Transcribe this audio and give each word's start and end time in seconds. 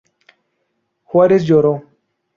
Juárez 1.03 1.45
lloró. 1.47 1.75